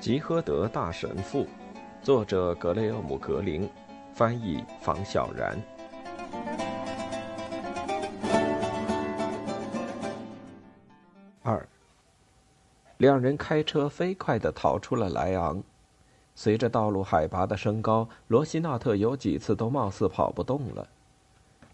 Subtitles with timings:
[0.00, 1.46] 吉诃德大神父，
[2.02, 3.68] 作者格雷厄姆·格林，
[4.14, 5.60] 翻译房小然。
[11.42, 11.68] 二，
[12.96, 15.62] 两人开车飞快地逃出了莱昂。
[16.34, 20.88] 随着道路海拔的升高，罗西纳特有几次都貌似跑不动了。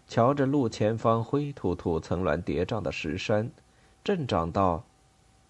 [0.05, 3.49] 瞧着路前方灰秃秃、层峦叠嶂的石山，
[4.03, 4.83] 镇长道。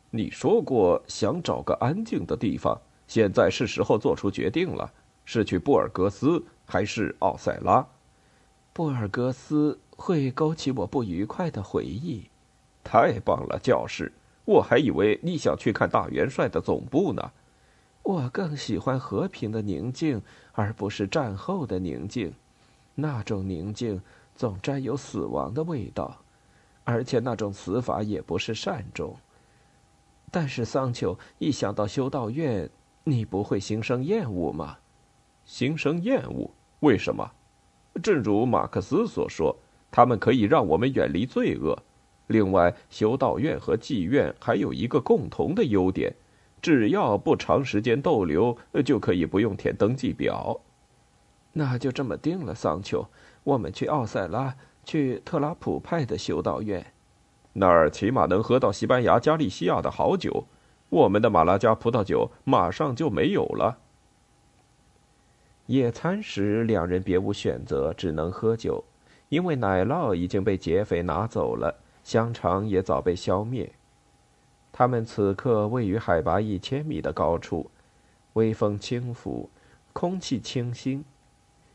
[0.10, 4.92] 你说过想找个安静的地方，现在是时候做出决定了：
[5.26, 7.86] 是去布尔格斯还是奥塞拉？
[8.72, 12.30] 布尔格斯会勾起我不愉快的回忆。
[12.84, 14.12] 太棒了，教士！
[14.46, 17.32] 我还以为你想去看大元帅的总部呢。
[18.02, 20.22] 我更喜欢和平的宁静，
[20.54, 22.34] 而不是战后的宁静。
[22.96, 24.02] 那种宁静
[24.36, 26.18] 总沾有死亡的味道，
[26.86, 29.14] 而且那种死法也不是善终。
[30.32, 32.70] 但是桑丘，一想到修道院，
[33.06, 34.78] 你不会心生厌恶吗？
[35.46, 36.52] 心生厌恶？
[36.82, 37.32] 为什么？
[38.04, 39.58] 正如马克思所说，
[39.90, 41.78] 他们可以让我们远离罪恶。
[42.28, 46.14] 另外，修道院和妓院还有一个共同的优点：
[46.62, 50.60] 只要不长时间逗留，就可以不用填登记表。
[51.54, 53.08] 那就这么定了，桑丘。
[53.46, 56.86] 我们去奥塞拉，去特拉普派的修道院。
[57.60, 60.46] 那儿起码能喝到西班牙加利西亚的好酒，
[60.90, 63.80] 我们的马拉加葡萄酒马上就没有了。
[65.66, 68.84] 野餐时，两人别无选择，只能喝酒，
[69.30, 73.72] 因为奶酪已经被劫匪拿走了，香肠也早被消灭。
[74.72, 77.72] 他们此刻位于海拔一千米的高处，
[78.34, 79.50] 微风轻拂，
[79.94, 81.04] 空气清新，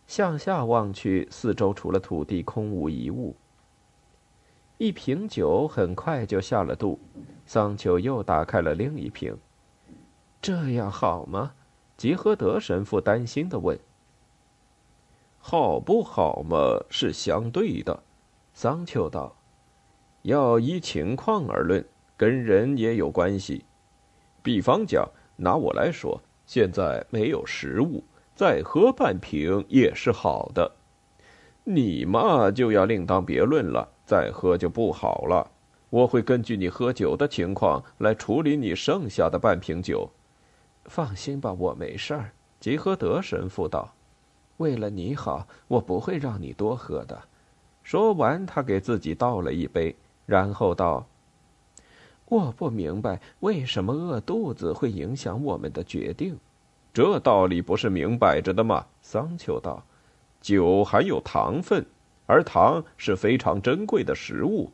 [0.06, 3.34] 向下望去，四周除了土地，空无一物。
[4.82, 6.98] 一瓶酒很快就下了肚，
[7.46, 9.38] 桑丘又打开了另一瓶。
[10.40, 11.52] 这样好吗？
[11.96, 13.78] 吉诃德神父担心的问。
[15.38, 18.02] 好不好嘛，是相对的，
[18.54, 19.36] 桑丘道。
[20.22, 21.84] 要依情况而论，
[22.16, 23.64] 跟人也有关系。
[24.42, 28.02] 比方讲，拿我来说，现在没有食物，
[28.34, 30.72] 再喝半瓶也是好的。
[31.62, 33.91] 你嘛，就要另当别论了。
[34.04, 35.50] 再喝就不好了，
[35.90, 40.10] 我会根据你喝酒的情况来处理你剩下的半瓶酒。
[40.86, 42.32] 放心吧，我没事儿。
[42.58, 43.92] 吉诃德神父道
[44.58, 47.22] ：“为了你好，我不会让你多喝的。”
[47.82, 49.94] 说完，他给自己倒了一杯，
[50.26, 51.06] 然后道
[52.26, 56.38] ：“我不明白为什么饿肚子会影响我们的决定，
[56.92, 59.84] 这道理不是明摆着的吗？”桑丘道
[60.40, 61.84] ：“酒含有糖分。”
[62.26, 64.70] 而糖是非常珍贵的食物。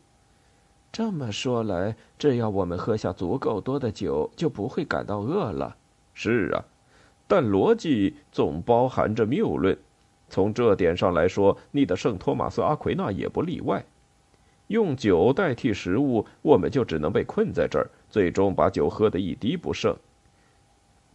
[0.90, 5.76] 这么说来，只要我们喝下足够多的酒，就不会感到饿了。
[6.14, 6.64] 是啊，
[7.26, 9.76] 但逻辑总包含着谬论。
[10.30, 13.84] 从这点上来说，你的圣托马斯·阿奎那也不例外。
[14.68, 19.96] 用酒代替食物，我们就只能被困在这儿，最终把酒喝得一滴不剩。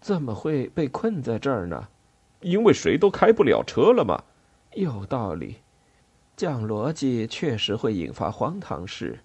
[0.01, 1.87] 怎么会被困在这儿呢？
[2.41, 4.23] 因为谁都开不了车了嘛。
[4.73, 5.57] 有道理。
[6.43, 9.17] 讲逻辑确实会引发荒唐事。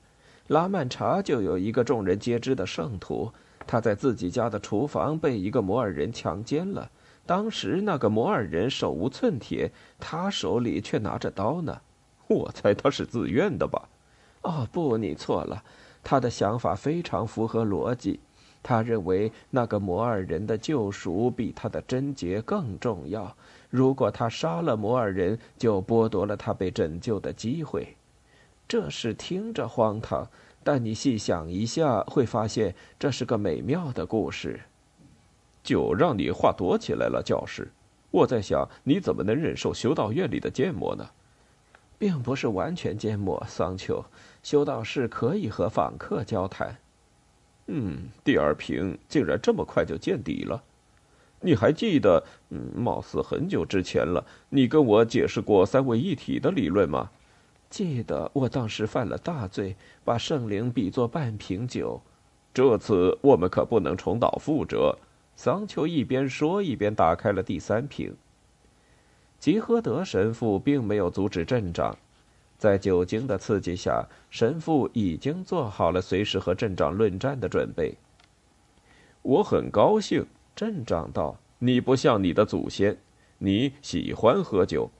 [0.46, 3.32] 拉曼查就有一个众人皆知的圣徒，
[3.66, 6.88] 他在自己家的厨房被一个摩尔人强奸了。
[7.26, 11.80] 当时那个摩尔人手无寸铁，他手里却拿着刀呢。
[12.28, 13.88] 我猜他是自愿的吧？
[14.42, 15.64] 哦，不，你错了。
[16.04, 18.20] 他的想法非常符合逻辑。
[18.62, 23.36] 他认为那个摩尔人的救赎比他的贞洁更重要。
[23.70, 27.96] 如果他杀了摩尔人，就剥夺了他被拯救的机会。
[28.66, 30.28] 这事听着荒唐，
[30.62, 34.60] 但你细想一下，会发现这是个美妙的故事。
[35.62, 37.70] 就让你话多起来了，教师。
[38.10, 41.08] 我在想，你怎么能忍受修道院里的缄默呢？
[41.98, 44.04] 并不是完全缄默，桑丘。
[44.42, 46.78] 修道士可以和访客交谈。
[47.68, 50.62] 嗯，第二瓶竟然这么快就见底了。
[51.40, 54.24] 你还记得，嗯，貌似很久之前了。
[54.48, 57.10] 你跟我解释过三位一体的理论吗？
[57.70, 62.00] 记得，我当时犯了大罪，把圣灵比作半瓶酒。
[62.52, 64.98] 这次我们可不能重蹈覆辙。
[65.36, 68.16] 桑丘一边说，一边打开了第三瓶。
[69.38, 71.96] 吉诃德神父并没有阻止镇长，
[72.58, 77.94] 在酒精的刺激下，神父已经做好了随时和镇长论战的准备。
[79.22, 80.26] 我很高兴。
[80.56, 82.98] 镇长道：“你不像你的祖先，
[83.38, 84.90] 你喜欢喝酒。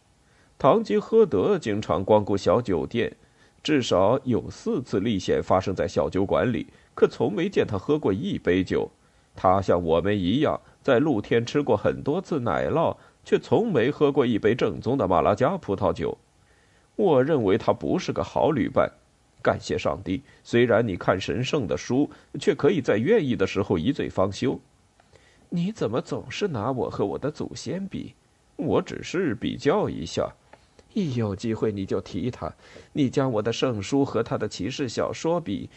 [0.56, 3.16] 堂吉诃德经常光顾小酒店，
[3.60, 8.88] 至少有四次历险发生在小酒馆里，可从没见他喝过一杯酒。
[9.34, 16.16] 他像我们一样，在露天吃过很多次奶酪，却从没喝过一杯正宗的马拉加葡萄酒。
[16.98, 18.90] 我认为他不是个好旅伴。
[19.40, 22.10] 感谢上帝，虽然你看神圣的书，
[22.40, 24.58] 却可以在愿意的时候一醉方休。
[25.48, 28.14] 你怎么总是拿我和我的祖先比？
[28.56, 30.28] 我只是比较一下。
[30.92, 32.52] 一有机会你就提他。
[32.92, 35.70] 你将我的圣书和他的骑士小说比，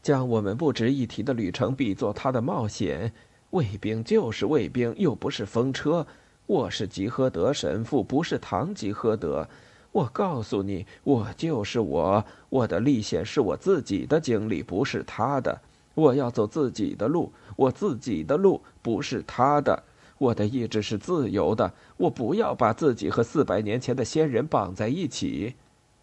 [0.00, 3.12] 将我们不值一提的旅程比作他的冒险。
[3.50, 6.06] 卫兵就是卫兵，又不是风车。
[6.46, 9.48] 我是吉诃德神父，不是唐吉诃德。
[9.92, 12.24] 我告诉你，我就是我。
[12.50, 15.60] 我的历险是我自己的经历，不是他的。
[15.94, 19.82] 我要走自己的路，我自己的路不是他的。
[20.18, 25.54] 我的意志是自由的，我不要把自己和四百年前的先人绑在一起。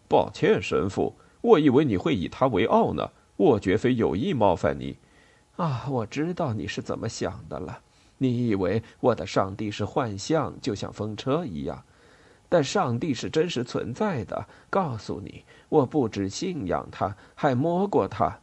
[0.08, 3.10] 抱歉，神父，我以为你会以他为傲呢。
[3.36, 4.96] 我绝非有意冒犯你。
[5.56, 7.80] 啊，我知道你是怎么想的了。
[8.18, 11.84] 你以为我的上帝是幻象，就像风车一样。
[12.48, 14.46] 但上帝是真实存在的。
[14.70, 18.40] 告诉你，我不止信仰他，还摸过他。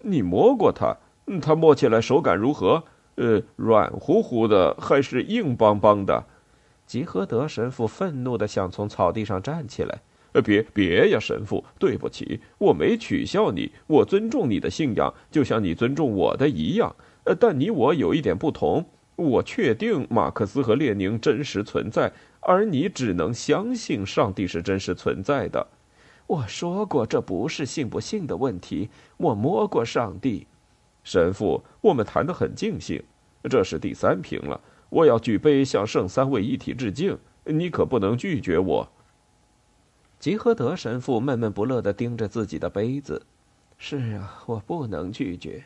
[0.00, 0.96] 你摸过他？
[1.40, 2.84] 他摸起来手感如何？
[3.16, 6.24] 呃，软乎乎的还是硬邦邦的？
[6.86, 10.00] 吉诃德神父愤怒的想从草地上站起来。
[10.32, 16.94] 呃，别别呀，神父，对不起，我没取笑你，我尊重你的信仰，就像你尊重我的一样。
[17.24, 18.84] 呃，但你我有一点不同，
[19.16, 25.66] 我确定马克思和列宁真实存在，而你只能相信上帝是真实存在的。
[26.26, 28.90] 我说过，这不是信不信的问题。
[29.16, 30.46] 我摸过上帝。
[31.02, 33.02] 神父，我们谈得很尽兴，
[33.48, 34.60] 这是第三瓶了。
[34.90, 38.88] 我要举杯向圣三位一体致敬，你可不能拒绝我。
[40.18, 43.22] 吉诃德神父闷闷不乐地盯着自己的杯子。
[43.78, 45.62] 是啊，我不能拒绝。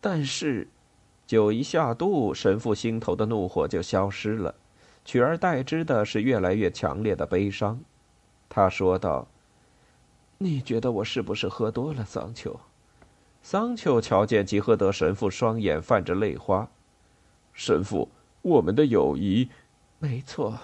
[0.00, 0.68] 但是，
[1.30, 4.52] 酒一下肚，神父心头的怒火就消失了，
[5.04, 7.78] 取而代之的是越来越强烈的悲伤。
[8.48, 9.28] 他说道
[10.38, 12.58] ：“你觉得我是不是喝多了，桑丘？”
[13.42, 16.68] 桑丘瞧见吉诃德神父双眼泛着泪花，
[17.52, 18.08] 神父，
[18.42, 19.48] 我们的友谊，
[20.00, 20.58] 没错，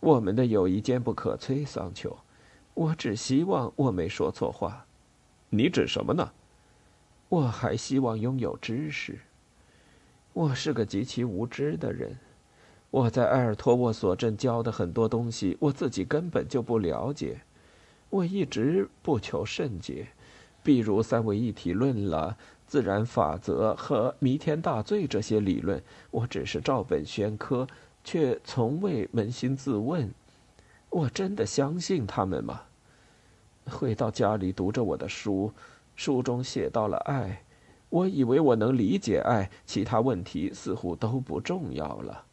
[0.00, 1.64] 我们的友谊坚不可摧。
[1.64, 2.18] 桑丘，
[2.74, 4.84] 我只希望我没说错话。
[5.50, 6.32] 你指什么呢？
[7.28, 9.16] 我还希望拥有知识。
[10.32, 12.16] 我是个极其无知的人，
[12.90, 17.40] 我在埃尔托沃索镇教的很多东西，我自己根本就不了解。
[18.08, 20.08] 我一直不求甚解。
[20.62, 22.36] 比如三位一体论了、
[22.66, 27.66] 自然法则和弥天大罪这些理论，我只是照本宣科，
[28.04, 30.12] 却从未扪心自问：
[30.90, 32.60] 我真的相信他们吗？
[33.64, 35.50] 回到家里读着我的书，
[35.96, 37.42] 书中写到了爱，
[37.90, 42.24] 我以为我能理解爱，其他问题似乎都不重要了。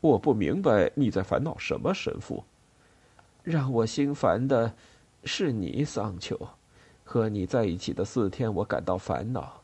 [0.00, 2.42] 我不明白你在烦恼什么，神父。
[3.42, 4.74] 让我心烦的，
[5.24, 6.38] 是你，桑丘。
[7.04, 9.60] 和你在一起的四天，我感到烦恼。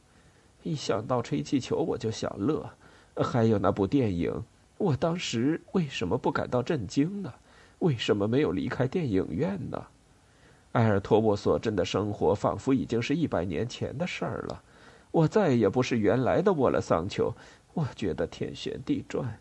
[0.63, 2.71] 一想到吹气球，我就想乐。
[3.17, 4.45] 还有那部电影，
[4.77, 7.33] 我当时为什么不感到震惊呢？
[7.79, 9.83] 为什么没有离开电影院呢？
[10.73, 14.63] 埃尔托沃索镇的生活仿佛已经是一百年前的事儿了。
[15.11, 17.35] 我再也不是原来的我了，桑丘。
[17.75, 19.39] 我觉得天旋地转。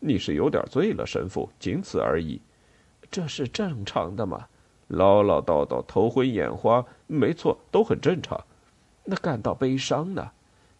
[0.00, 2.40] 你是有点醉了，神父，仅此而已。
[3.10, 4.46] 这是正常的嘛？
[4.88, 8.44] 唠唠叨叨、头昏眼花，没错，都很正常。
[9.04, 10.30] 那感到悲伤呢？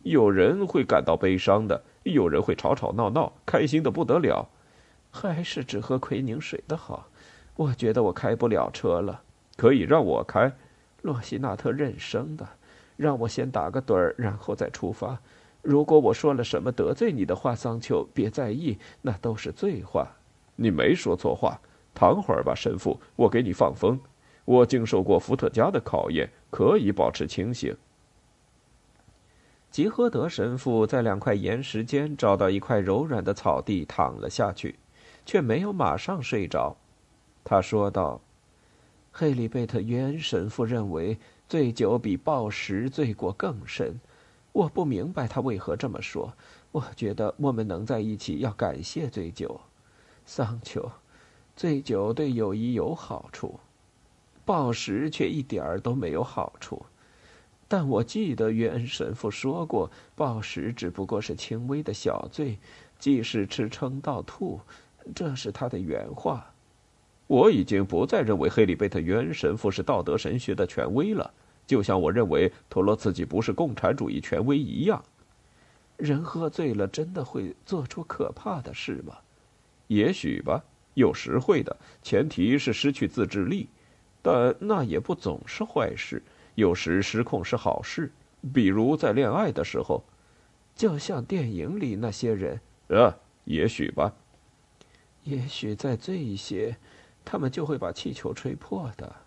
[0.02, 4.48] 有人会感到悲伤的，有人会吵吵闹闹，开心的不得了。
[5.10, 7.08] 还是只喝奎宁水的好。
[7.54, 9.22] 我觉得我开不了车了，
[9.56, 10.52] 可以让我开。
[11.02, 12.48] 洛西纳特认生的，
[13.02, 15.18] 让我先打个盹儿，然后再出发。
[15.60, 20.16] 如果我说了什么得罪你的话，桑丘，别在意，那都是醉话。
[20.56, 21.60] 你没说错话。
[21.94, 24.00] 躺会儿吧，神父，我给你放风。
[24.44, 27.76] 我经受过伏特加的考验，可以保持清醒。
[29.70, 34.78] 吉诃德神父在两块岩石间找到一块柔软的草地，躺了下去，
[35.26, 36.76] 却没有马上睡着。
[37.44, 38.20] 他说道
[39.12, 41.18] ：“黑里贝特约恩神父认为，
[41.52, 44.00] 醉酒比暴食罪过更深。
[44.52, 46.32] 我不明白他为何这么说。
[46.70, 49.60] 我觉得我们能在一起，要感谢醉酒，
[50.24, 50.90] 桑丘。”
[51.54, 53.60] 醉酒对友谊有好处，
[54.46, 56.86] 暴食却一点儿都没有好处。
[57.68, 62.58] 但我记得约恩神父说过，暴食只不过是轻微的小罪，
[62.98, 64.58] 即使吃撑到吐，
[65.14, 66.50] 这是他的原话。
[67.26, 71.30] 我已经不再认为黑里贝特约恩神父是道德神学的权威了，
[71.72, 75.02] 就像我认为托洛茨基不是共产主义权威一样。
[75.96, 79.16] 人喝醉了真的会做出可怕的事吗？
[79.86, 80.62] 也许吧，
[80.92, 83.70] 有时会的，前提是失去自制力。
[84.20, 86.22] 但那也不总是坏事，
[86.56, 88.12] 有时失控是好事。
[88.52, 90.04] 比如在恋爱的时候，
[90.76, 92.60] 就像电影里那些人。
[92.88, 94.12] 呃，也许吧。
[95.24, 96.76] 也许再醉一些，
[97.24, 99.21] 他们就会把气球吹破的。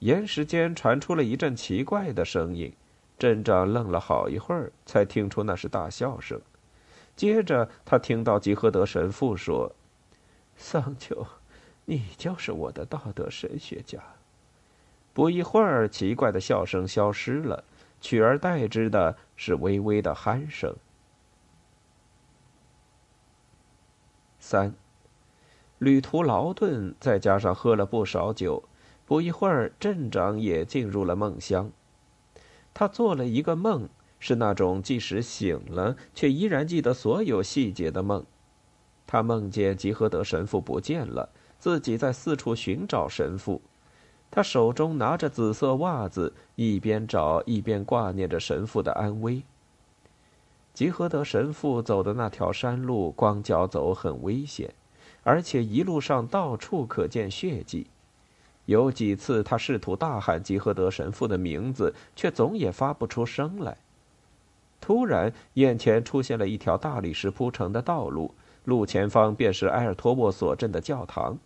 [0.00, 2.72] 岩石间传出了一阵奇怪的声音，
[3.18, 6.40] 镇长愣了好一会儿，才听出那是大笑声。
[7.16, 9.74] 接着，他听到吉诃德神父说
[10.54, 11.26] ：“桑丘，
[11.86, 13.98] 你就是我的道德神学家。”
[15.14, 17.64] 不一会儿，奇怪的笑声消失了，
[18.02, 20.76] 取而代之的是微微的鼾声。
[24.38, 24.74] 三，
[25.78, 28.62] 旅途劳顿，再加上喝了不少酒。
[29.06, 31.70] 不一会儿，镇长也进入了梦乡。
[32.74, 38.24] 他做了一个梦，是那种即使醒了却依然记得所有细节的梦。
[39.06, 41.28] 他梦见吉诃德神父不见了，
[41.60, 43.62] 自己在四处寻找神父。
[44.28, 49.44] 他手中拿着紫色袜子，一边找一边挂念着神父的安危。
[50.74, 54.74] 吉诃德神父走的那条山路，光脚走很危险，
[55.22, 57.86] 而且一路上到处可见血迹。
[58.66, 63.76] 有几次，他试图大喊吉诃德神父的名字，却总也发不出声来。
[64.80, 71.38] 突然，眼前出现了一条大理石铺成的道路，路前方便是埃尔托沃索镇的教堂。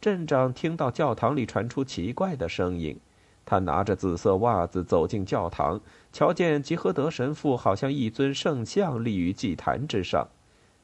[0.00, 2.98] 镇长听到教堂里传出奇怪的声音，
[3.46, 5.80] 他拿着紫色袜子走进教堂，
[6.12, 10.28] 瞧见吉诃德神父好像一尊圣像立于祭坛之上，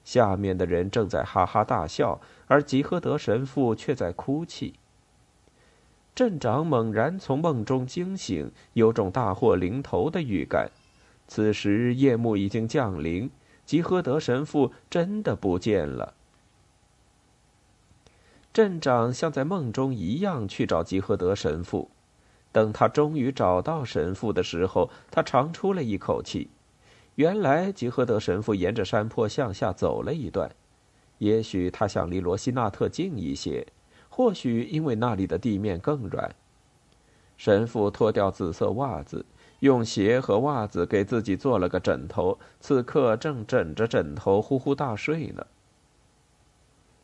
[0.05, 4.75] 下面的人正在哈哈大笑，而吉诃德神父却在哭泣。
[6.15, 10.71] 镇长猛然从梦中惊醒，有种大祸临头的预感。
[11.27, 13.31] 此时夜幕已经降临，
[13.65, 16.15] 吉诃德神父真的不见了。
[18.53, 21.91] 镇长像在梦中一样去找吉诃德神父。
[22.53, 26.51] 等他终于找到神父的时候，他长出了一口气。
[27.15, 30.55] 原来吉诃德神父沿着山坡向下走了一段，
[31.17, 33.67] 也许他想离罗西纳特近一些。
[34.15, 36.35] 或许因为那里的地面更软。
[37.39, 39.25] 神父脱掉紫色袜子，
[39.61, 45.47] 用鞋和袜子给自己做了个枕头，此刻正枕着枕头呼呼大睡呢。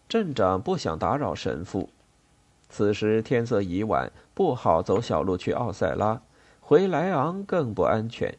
[0.06, 1.88] 镇长不想打扰神父，
[2.68, 6.20] 此时天色已晚，不好走小路去奥塞拉，
[6.60, 8.36] 回莱昂更不安全。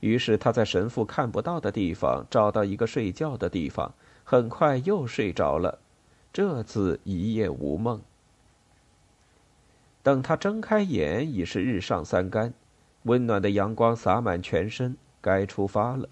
[0.00, 3.92] 于是他在神父看不到的地方找到一个睡觉的地方，
[4.24, 5.80] 很快又睡着了。
[6.36, 8.02] 这次一夜无梦。
[10.02, 12.52] 等他睁开眼，已是日上三竿，
[13.04, 16.06] 温暖的阳光洒满全身，该出发了。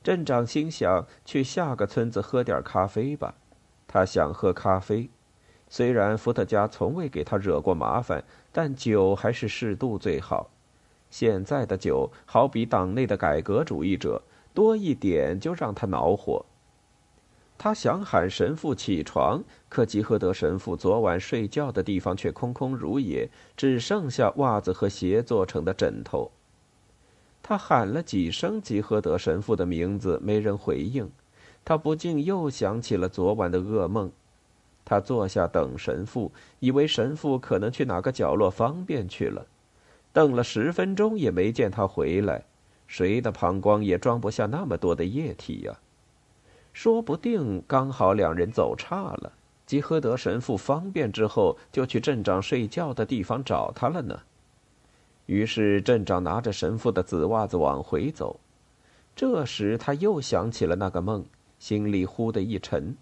[0.00, 3.34] 镇长心想：去下个村子喝点咖啡吧。
[3.88, 5.10] 他想喝咖啡，
[5.68, 10.50] 虽然伏特加从未给他惹过麻烦，但酒还是适度最好。
[11.10, 14.22] 现在的酒好比党内的改革主义者，
[14.54, 16.46] 多一点就让他恼火。
[17.58, 26.30] 他想喊神父起床，可吉诃德神父昨晚睡觉的地方却空空如也，只剩下袜子和鞋做成的枕头。
[27.42, 31.10] 他喊了几声吉诃德神父的名字，没人回应。
[31.64, 34.12] 他不禁又想起了昨晚的噩梦。
[34.84, 39.46] 他坐下等神父，以为神父可能去哪个角落方便去了。
[40.12, 42.44] 等了十分钟也没见他回来，
[42.86, 45.76] 谁的膀胱也装不下那么多的液体呀？
[46.76, 49.32] 说不定刚好两人走岔了，
[49.64, 54.20] 吉诃德神父方便之后就去镇长睡觉的地方找他了呢。
[55.24, 58.38] 于是镇长拿着神父的紫袜子往回走，
[59.16, 61.24] 这时他又想起了那个梦，
[61.58, 62.94] 心里忽的一沉。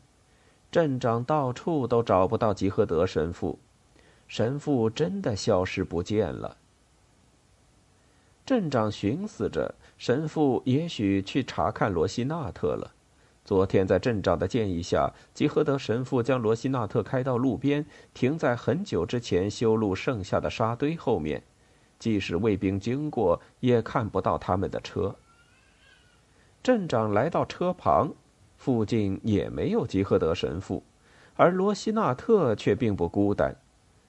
[0.70, 3.58] 镇长到处都找不到吉诃德神父，
[4.28, 6.56] 神父真的消失不见了。
[8.46, 12.92] 镇长寻思着，神父也许去查看罗西纳特了。
[13.44, 17.84] 昨天在镇长的建议下，吉诃德神父将罗西纳特开到路边，
[18.14, 21.42] 停在很久之前修路剩下的沙堆后面，
[21.98, 25.14] 即使卫兵经过，也看不到他们的车。
[26.62, 28.14] 镇长来到车旁，
[28.56, 30.82] 附近也没有吉诃德神父，
[31.36, 33.54] 而罗西纳特却并不孤单，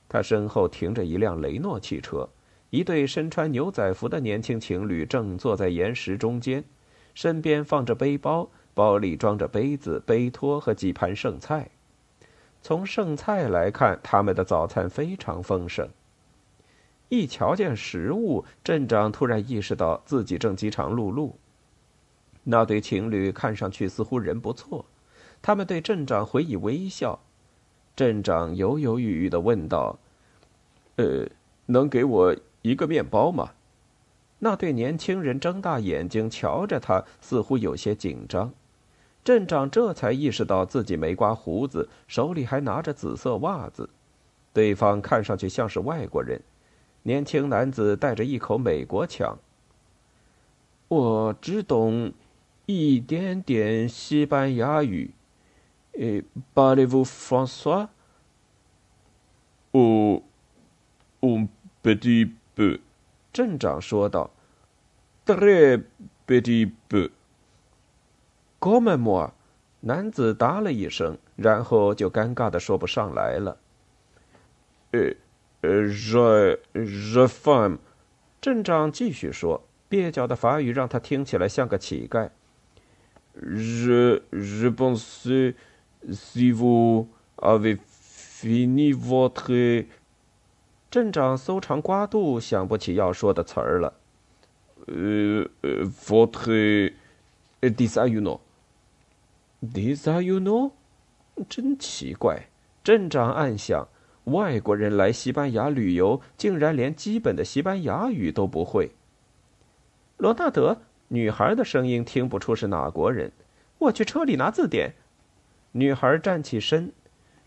[0.08, 2.30] 他身后停着一辆雷诺汽车，
[2.70, 6.63] 一对身穿牛仔服的年轻情侣正坐在岩石中间，
[7.13, 8.50] 身边放着背包。
[8.75, 11.72] 包里装着杯子、杯托和几盘剩菜。
[12.62, 15.89] 从剩菜来看，他们的早餐非常丰盛。
[17.10, 21.32] 一瞧见食物，镇长突然意识到自己正饥肠辘辘。
[22.44, 24.86] 那对情侣看上去似乎人不错，
[25.41, 27.20] 他们对镇长回以微笑。
[27.96, 29.98] 镇长犹犹豫豫的问道
[30.98, 31.25] ：“呃，
[31.67, 33.51] 能给我一个面包吗？”
[34.39, 38.51] 那对年轻人睁大眼睛瞧着他，似乎有些紧张。
[39.25, 43.89] 镇长这才意识到自己没刮胡子，手里还拿着紫色袜子。
[44.53, 46.39] 对方看上去像是外国人，
[47.01, 49.39] 年轻男子带着一口美国腔。
[50.88, 52.13] 我只懂
[52.67, 55.12] 一点点西班牙语。
[55.94, 57.88] 诶，Parlez-vous français？
[59.72, 60.22] 哦
[61.22, 61.48] ，un
[61.82, 62.79] petit peu。
[63.34, 64.29] 镇长说道
[65.25, 65.84] ：“Très
[66.27, 67.10] petit peu。”
[68.66, 69.30] Comme moi，
[69.82, 73.58] 男子答了一声，然后就尴尬的说不上来了。
[74.90, 75.14] 呃，
[75.62, 77.78] 呃，je je femme。
[78.42, 82.32] 镇长继续说，蹩脚的法语让他听起来像个乞丐。
[83.40, 85.54] Je je pense
[86.10, 87.06] si vous
[87.36, 89.86] avez fini votre。
[90.90, 93.94] 镇长搜肠刮肚，想不起要说的词儿了。
[94.88, 96.94] 呃呃，votre
[97.62, 98.40] desayuno。
[99.68, 100.72] D i s a you know？
[101.50, 102.48] 真奇怪。
[102.84, 103.88] 镇长暗想：
[104.26, 108.92] 外国人来西班牙旅游，竟然连基本的西班牙语都不会。
[110.18, 110.78] 罗纳德，
[111.10, 113.32] 女孩的声音听不出是哪国人。
[113.78, 114.94] 我去车里拿字典。
[115.74, 116.92] 女孩站起身。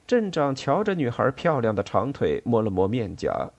[0.07, 3.51] 镇长瞧着女孩漂亮的长腿，摸了摸面颊。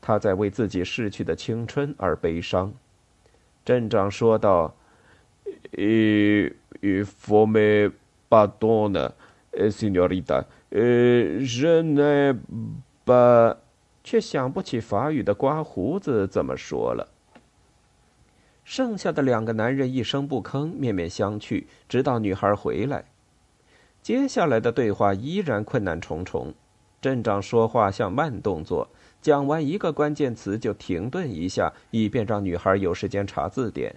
[0.00, 2.72] 他在为自己逝去的青春而悲伤。
[3.64, 4.76] 镇长说道
[5.72, 6.54] ：“呃。”
[7.04, 7.90] For me,
[8.30, 9.10] pardon,
[9.52, 12.38] señorita.，je ne
[13.04, 13.56] pas，
[14.04, 17.08] 却想不起法语的刮胡子怎么说了。
[18.62, 23.06] 剩下的两个男人一声不吭，面面相觑，直到女孩回来。
[24.00, 26.54] 接下来的对话依然困难重重。
[27.00, 28.88] 镇长说话像慢动作，
[29.20, 33.96] 讲完一个关键词就停顿一下，以便让女孩有时间查字典。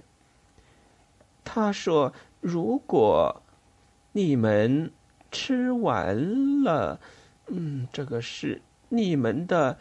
[1.43, 2.13] 他说。
[2.41, 3.43] 如果
[4.13, 4.91] 你们
[5.29, 6.99] 吃完了，
[7.49, 9.77] 嗯，这个是你们的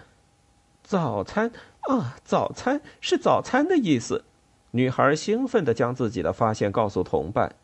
[0.83, 1.51] 早餐
[1.89, 4.27] 啊，早餐是早餐的意思。
[4.73, 7.55] 女孩兴奋地将自己的发现告诉同伴。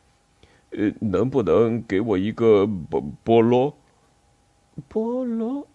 [0.71, 3.77] 呃，能不能给我一个菠菠萝？
[4.91, 5.69] 菠萝，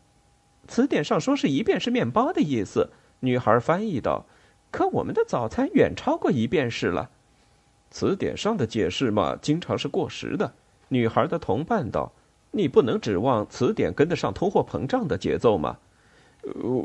[0.67, 2.89] 词典上说是一便是面包的意思。
[3.19, 4.25] 女孩翻译道
[4.71, 7.11] ：“可我们的早餐远超过一便是了。”
[7.91, 10.53] 词典上的解释嘛，经常是过时的。
[10.87, 12.13] 女孩的同伴道
[12.51, 15.77] ：“你不能指望词典跟得上通货膨胀的节奏嘛。”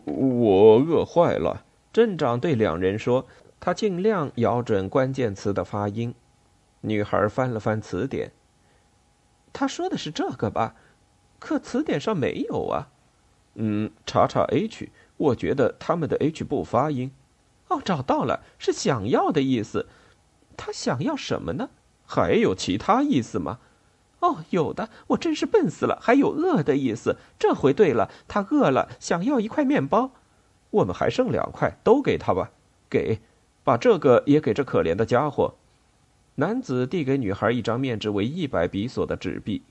[0.04, 1.64] 我饿坏了。
[1.92, 3.24] 镇长对两人说
[3.58, 6.14] ：“他尽量咬准关键词的发音。”
[6.82, 8.32] 女孩翻了翻词典。
[9.52, 10.74] 他说的是这个吧？
[11.38, 12.88] 可词典上没有啊。
[13.54, 14.90] 嗯，查查 H。
[15.16, 17.10] 我觉得他们的 H 不发音。
[17.68, 19.86] 哦，找到了，是想要的意思。
[20.56, 21.70] 他想要什么呢？
[22.06, 23.58] 还有其他意思吗？
[24.20, 24.88] 哦，有的。
[25.08, 25.98] 我真是笨死了。
[26.00, 27.16] 还有饿的意思。
[27.38, 30.12] 这回对了，他饿了，想要一块面包。
[30.70, 32.50] 我们还剩两块，都给他吧。
[32.88, 33.20] 给，
[33.62, 35.54] 把这个也给这可怜的家伙。
[36.36, 39.62] 男子递给女孩一张面值为一百比索的纸币。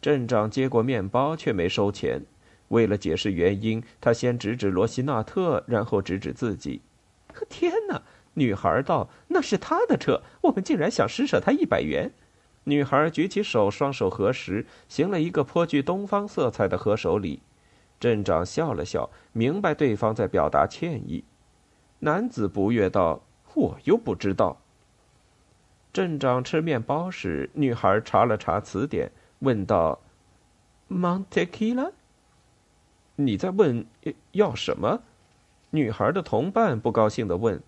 [0.00, 2.22] 镇长接过面包，却没收钱。
[2.68, 6.80] 为了解释原因，他先指指罗西纳特，然后指指自己。
[7.32, 8.02] 可天哪！
[8.34, 12.12] 女孩道：“那是他的车，我们竟然想施舍他一百元。”
[12.64, 17.40] 女孩举起手，双手合十，行了一个颇具东方色彩的合手礼。
[17.98, 21.24] 镇长笑了笑，明白对方在表达歉意。
[21.98, 23.22] 男子不悦道
[23.54, 24.60] ：“我又不知道。”
[25.92, 30.00] 镇长吃面包时，女孩查了查词典，问道
[30.88, 31.92] ：“Montequila，
[33.16, 33.84] 你在问
[34.32, 35.02] 要什么？”
[35.70, 37.60] 女孩的同伴不高兴地问。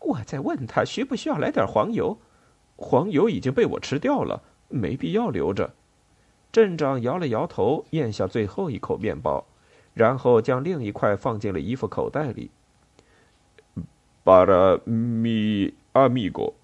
[0.00, 2.18] 我在问他需不需要来点黄油，
[2.76, 5.74] 黄油已经被我吃掉了，没必要留着。
[6.50, 9.46] 镇长摇了摇头，咽下最后一口面包，
[9.94, 12.50] 然后将另一块放进了衣服口袋里。
[14.24, 16.54] Para mi amigo，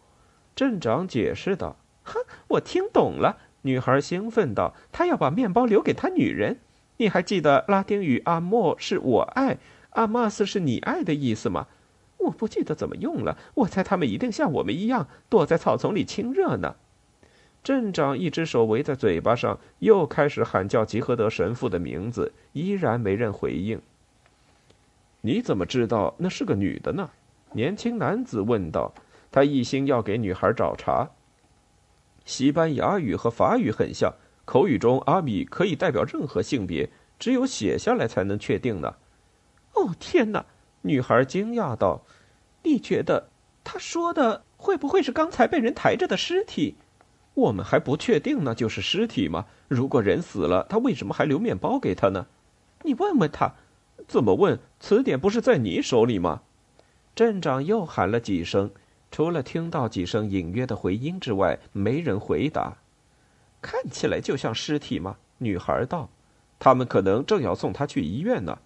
[0.54, 6.58] 镇长解释道：“哈，我听懂了。”女孩兴奋道：“她要把面包留给她女人。
[6.96, 9.58] 你还记得拉丁语阿莫是我爱，
[9.90, 11.66] 阿玛斯是你爱的意思吗？”
[12.26, 13.36] 我不记得怎么用了。
[13.54, 16.76] 我猜他们一定像我们一样躲在草丛里亲热呢。
[17.62, 23.80] 镇长一只手围在嘴巴上，又开始喊叫吉和德神父的名字，依然没人回应。
[25.22, 27.10] 你怎么知道那是个女的呢？
[27.52, 28.92] 年轻男子问道。
[29.32, 31.10] 他一心要给女孩找茬。
[32.24, 34.14] 西班牙语和法语很像，
[34.46, 38.94] 口语中阿米可以代表任何性别，只有写下来才能确定呢。”
[39.74, 40.46] 哦，天哪！
[40.82, 42.02] 女孩惊讶道
[42.66, 43.28] ：“你觉得
[43.62, 46.74] 他说的会不会是刚才被人抬着的尸体？
[47.34, 49.46] 我们还不确定那就是尸体吗？
[49.68, 52.26] 如果人死了，他为什么还留面包给他呢？
[52.82, 53.54] 你问问他。
[54.08, 54.58] 怎么问？
[54.80, 56.42] 词典不是在你手里吗？”
[57.14, 58.70] 镇长又喊了几声，
[59.10, 62.78] 除了听到几声隐约的回音之外，没人回答。
[63.62, 65.16] 看起来就像尸体吗？
[65.38, 66.10] 女孩道
[66.58, 68.58] ：“他们可能正要送他去医院呢。”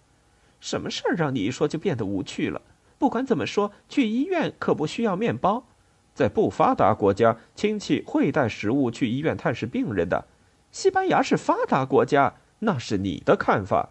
[0.59, 2.61] 什么事儿让你一说就变得无趣了？
[3.01, 5.65] 不管怎么说，去医院可不需要面包。
[6.13, 10.27] 在不发达国家，亲戚会带食物去医院探视病人的。
[10.71, 13.89] 西班牙是发达国家，那是你的看法。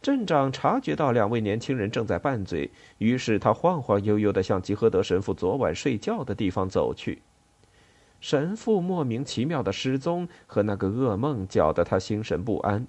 [0.00, 7.20] 镇长察觉到两位年轻人正在拌嘴，于是他晃晃悠悠地向吉和德神父昨晚睡觉的地方走去。
[8.20, 12.86] 神父莫名其妙的失踪和那个噩梦搅得他心神不安。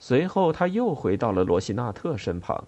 [0.00, 2.66] 随后，他又回到了罗西纳特身旁。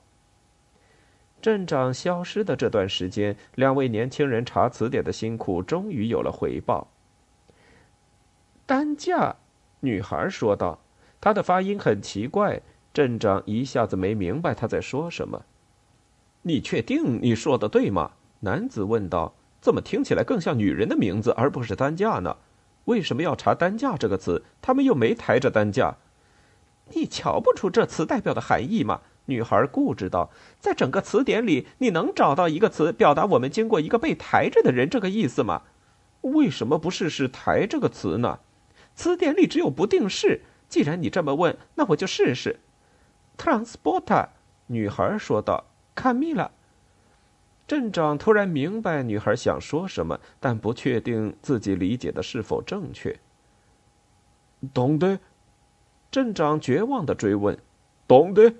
[1.44, 6.88] 镇长消失的这段时间，两位年轻人查词典的辛苦终于有了回报。
[8.64, 9.36] 担架，
[9.80, 10.78] 女孩说道，
[11.20, 12.62] 她的发音很奇怪，
[12.94, 15.44] 镇长一下子没明白她在说什么。
[16.40, 18.12] 你确定你说的对吗？
[18.40, 19.34] 男子问道。
[19.60, 22.38] 怎么听起来更像女人的名字而不是担架呢？
[22.86, 24.42] 为什么要查担架这个词？
[24.62, 25.96] 他们又没抬着担架。
[26.94, 29.02] 你瞧不出这词代表的含义吗？
[29.26, 30.30] 女孩固执道。
[30.60, 35.62] 在整个词典里，你能找到一个词表达我们经过一个被抬着的人这个意思吗？
[36.22, 38.40] 为什么不试试“抬”这个词呢？
[38.94, 40.42] 词典里只有不定式。
[40.68, 42.60] 既然你这么问，那我就试试。
[43.36, 44.28] transporta，
[44.68, 45.66] 女孩说道。
[45.94, 46.50] 卡米拉。
[47.66, 53.18] 镇长突然明白女孩想说什么，但不确定自己理解的是否正确。
[54.72, 55.18] 懂得。
[56.10, 57.58] 镇长绝望的追问
[58.08, 58.54] ：“懂得？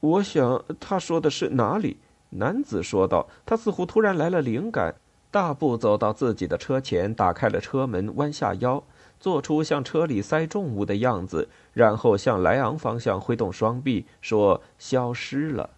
[0.00, 1.98] 我想他说的是哪里？”
[2.30, 3.28] 男子说道。
[3.44, 4.94] 他似乎突然来了灵感，
[5.30, 8.82] 大步走到自己的车前，打开了车门，弯下腰，
[9.18, 15.70] 做出向车里塞重物的样子，然后向莱昂方向挥动双臂，说：“消失了。”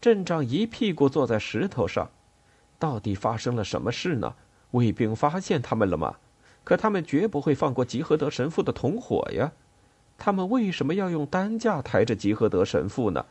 [0.00, 2.10] 镇长一屁股坐在石头上。
[2.78, 4.34] 到底发生了什么事呢？
[4.72, 6.16] 卫兵发现他们了吗？
[6.64, 9.52] 可他们绝不会放过吉和德神父的同伙呀！
[10.20, 13.24] 他们为什么要用担架抬着吉和德神父呢？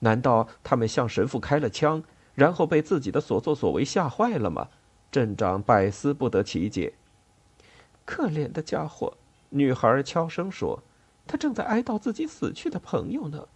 [0.00, 4.68] 难道他们向神父开了枪，然后被自己的所作所为吓坏了吗？
[5.10, 6.92] 镇长百思不得其解。
[8.04, 9.16] 可怜的家伙，
[9.48, 10.82] 女孩悄声说
[11.26, 13.48] ：“他正在哀悼自己死去的朋友呢。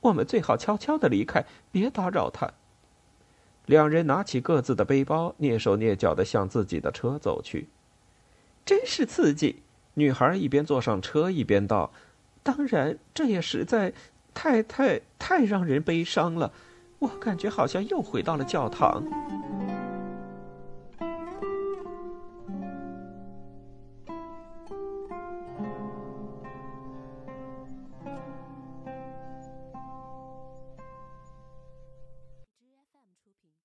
[0.00, 2.52] 我们最好悄悄的离开，别打扰他。”
[3.66, 7.68] 两人拿起各自的背包，蹑手蹑脚的向自己的车走去。
[8.64, 9.62] 真是刺激！
[9.94, 11.92] 女孩一边坐上车一边道
[12.46, 13.92] ：“当然，这也实在
[14.32, 16.52] 太太太让人悲伤了。
[17.00, 19.02] 我感觉好像又回到了教堂。”